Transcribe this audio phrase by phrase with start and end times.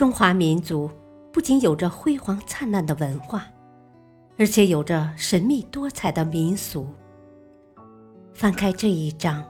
[0.00, 0.90] 中华民族
[1.30, 3.46] 不仅有着辉煌灿烂的文化，
[4.38, 6.88] 而且有着神秘多彩的民俗。
[8.32, 9.44] 翻开这一章，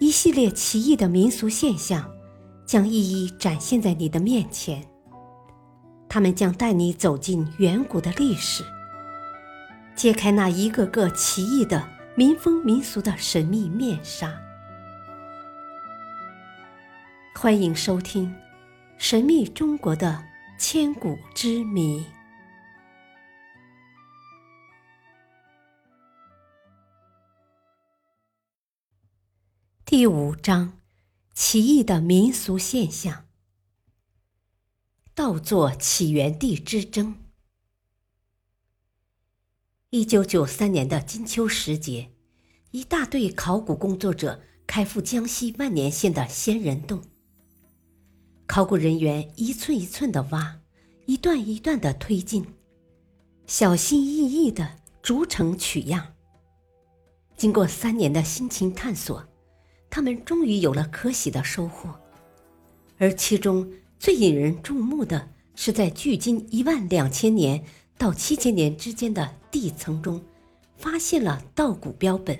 [0.00, 2.10] 一系列奇异的民俗现象
[2.66, 4.84] 将一一展现在你的面前。
[6.08, 8.64] 他们将带你走进远古的历史，
[9.94, 14.34] 揭开那一个个奇异的民风民俗的神秘面纱。
[17.32, 18.26] 欢迎收听
[19.02, 20.28] 《神秘中国的
[20.60, 22.02] 千古之谜》
[29.84, 30.78] 第五章：
[31.34, 33.26] 奇异的民俗现象。
[35.16, 37.16] 稻作起源地之争。
[39.90, 42.12] 一九九三年的金秋时节，
[42.70, 47.02] 一大队考古工作者开赴江西万年县的仙人洞。
[48.46, 50.60] 考古人员一寸一寸的挖，
[51.06, 52.44] 一段一段的推进，
[53.46, 54.68] 小心翼翼的
[55.02, 56.14] 逐层取样。
[57.36, 59.24] 经过三年的辛勤探索，
[59.88, 61.94] 他们终于有了可喜的收获，
[62.98, 63.70] 而其中。
[63.98, 67.64] 最引人注目的是，在距今一万两千年
[67.96, 70.20] 到七千年之间的地层中，
[70.76, 72.36] 发现了稻谷标本。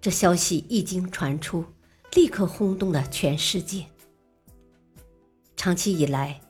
[0.00, 1.64] 这消息一经传出，
[2.14, 3.86] 立刻轰动了全世界。
[5.56, 6.40] 长期以来，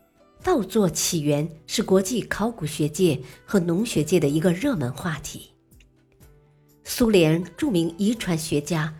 [0.43, 5.51] 稻作起源是国际考古学界和农学界的一个热门话题。
[6.85, 8.93] 苏联著名遗传学家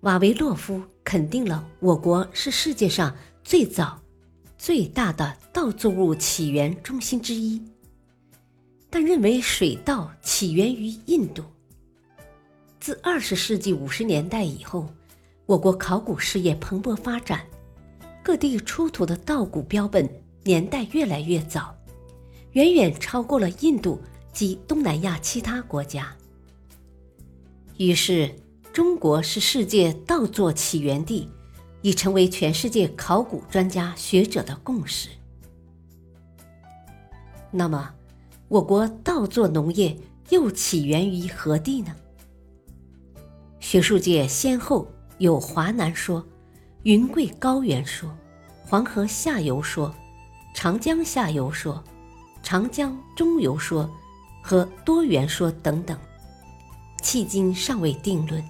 [0.00, 3.14] 瓦维洛夫肯定了我国是世界上。
[3.44, 4.00] 最早、
[4.56, 7.60] 最大的稻作物起源中心之一，
[8.88, 11.42] 但认为水稻起源于印度。
[12.78, 14.88] 自二十世纪五十年代以后，
[15.46, 17.44] 我国考古事业蓬勃发展，
[18.22, 20.08] 各地出土的稻谷标本
[20.44, 21.74] 年代越来越早，
[22.52, 24.00] 远远超过了印度
[24.32, 26.14] 及东南亚其他国家。
[27.76, 28.34] 于是，
[28.72, 31.28] 中国是世界稻作起源地。
[31.82, 35.08] 已成为全世界考古专家学者的共识。
[37.50, 37.92] 那么，
[38.46, 39.98] 我国稻作农业
[40.28, 41.92] 又起源于何地呢？
[43.58, 44.86] 学术界先后
[45.22, 46.26] 有华南说、
[46.82, 48.12] 云贵高原说、
[48.66, 49.94] 黄河下游说、
[50.52, 51.80] 长江下游说、
[52.42, 53.88] 长江中游说
[54.42, 55.96] 和多元说等等，
[57.04, 58.44] 迄今尚未定论。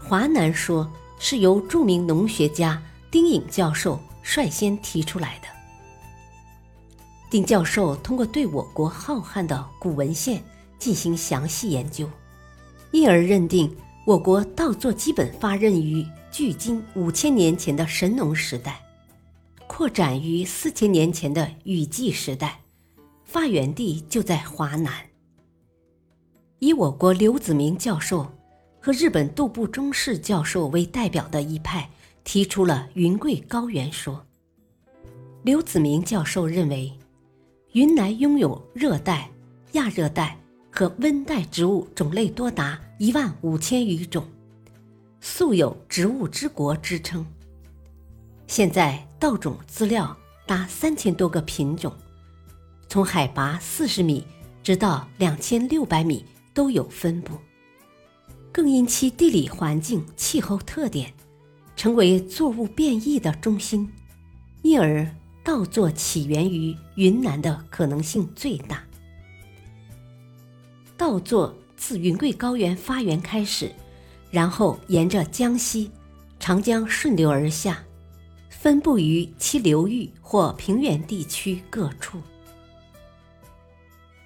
[0.00, 0.88] 华南说。
[1.18, 2.80] 是由著名农学家
[3.10, 5.48] 丁颖教授率先提出来的。
[7.30, 10.44] 丁教授通过对我国浩瀚的古文献
[10.78, 12.06] 进行详细研究，
[12.90, 13.74] 因而认定
[14.06, 18.80] 我国稻作基本发轫于距今五千年前的神农时代，
[19.66, 22.60] 扩展于四千年前的雨季时代，
[23.24, 24.92] 发源地就在华南。
[26.60, 28.32] 以我国刘子明教授。
[28.78, 31.90] 和日本杜部忠士教授为代表的一派
[32.22, 34.24] 提出了云贵高原说。
[35.42, 36.92] 刘子明教授认为，
[37.72, 39.28] 云南拥有热带、
[39.72, 40.38] 亚热带
[40.78, 44.22] 和温带植物种类多达一万五千余种，
[45.22, 47.24] 素有“植物之国”之称。
[48.46, 50.14] 现在稻种资料
[50.46, 51.90] 达三千多个品种，
[52.90, 54.26] 从海拔四十米
[54.62, 56.22] 直到两千六百米
[56.52, 57.38] 都有分布。
[58.52, 61.10] 更因其地理环境、气候特点，
[61.74, 63.90] 成为作物变异的中心，
[64.60, 65.10] 因而
[65.42, 68.85] 稻作起源于云南的可能性最大。
[70.96, 73.70] 稻作自云贵高原发源开始，
[74.30, 75.90] 然后沿着江西、
[76.40, 77.84] 长江顺流而下，
[78.48, 82.20] 分布于其流域或平原地区各处。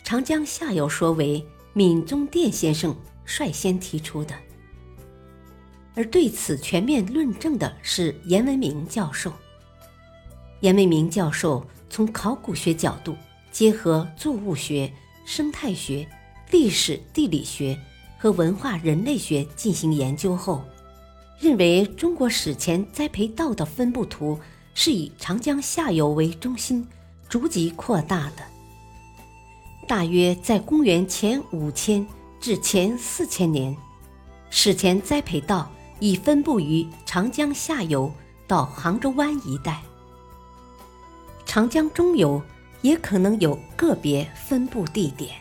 [0.03, 2.97] 长江下游说为闽宗殿先生。
[3.27, 4.35] 率先提出的，
[5.95, 9.33] 而对此全面论证的是严文明教授。
[10.59, 13.15] 严文明教授从考古学角度
[13.53, 14.93] 结合作物学、
[15.25, 16.09] 生态学、
[16.51, 17.79] 历史地理学
[18.19, 20.63] 和文化人类学进行研究后，
[21.39, 24.39] 认为中国史前栽培稻的分布图
[24.75, 26.87] 是以长江下游为中心
[27.29, 28.43] 逐级扩大的，
[29.87, 32.07] 大约在公元前五千。
[32.41, 33.77] 至前四千年，
[34.49, 38.11] 史前栽培稻已分布于长江下游
[38.49, 39.83] 到杭州湾一带，
[41.45, 42.43] 长江中游
[42.81, 45.35] 也可能有个别分布地点。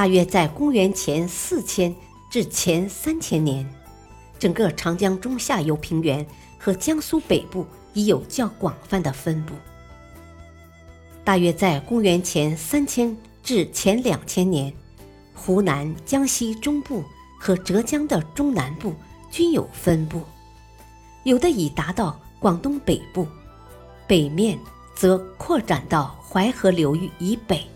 [0.00, 1.94] 大约在公元前四千
[2.30, 3.70] 至前三千年，
[4.38, 6.26] 整个长江中下游平原
[6.58, 9.54] 和江苏北部已有较广泛的分布。
[11.22, 14.72] 大约在公元前三千至前两千年，
[15.34, 17.04] 湖南、江西中部
[17.38, 18.94] 和浙江的中南部
[19.30, 20.22] 均有分布，
[21.24, 23.26] 有的已达到广东北部，
[24.06, 24.58] 北面
[24.96, 27.68] 则扩展到淮河流域以北。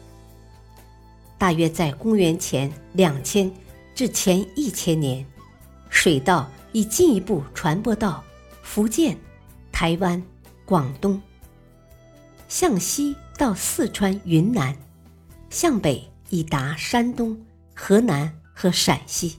[1.36, 3.52] 大约在公元前两千
[3.94, 5.26] 至前一千年，
[5.90, 8.25] 水稻已进一步传播到
[8.62, 9.16] 福建、
[9.70, 10.22] 台湾、
[10.64, 11.20] 广东，
[12.48, 14.76] 向西到四川、云南，
[15.50, 17.44] 向北已达山东、
[17.75, 19.38] 河南和陕西，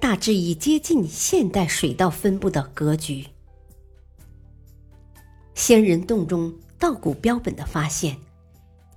[0.00, 3.26] 大致已接近现代水稻分布的格局。
[5.54, 8.25] 仙人洞中稻谷标本的发现。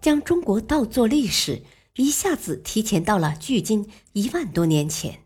[0.01, 1.61] 将中国稻作历史
[1.95, 5.19] 一下子提前到了距今一万多年前，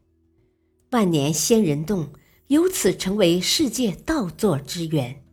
[0.92, 2.12] 万年仙人洞
[2.48, 5.24] 由此成为世界稻作之源，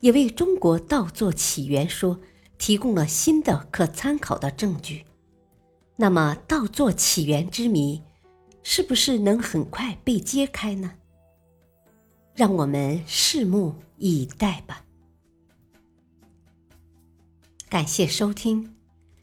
[0.00, 2.20] 也为中国稻作起源说
[2.58, 5.04] 提供了新的可参考的证据。
[5.96, 8.02] 那么，稻作起源之谜
[8.62, 10.94] 是不是能很快被揭开呢？
[12.34, 14.84] 让我们拭目以待吧。
[17.70, 18.74] 感谢收听，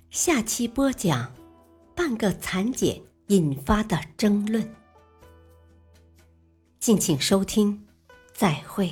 [0.09, 1.33] 下期播讲
[1.93, 4.73] 半个蚕茧引发的争论。
[6.79, 7.85] 敬请收听，
[8.33, 8.89] 再会。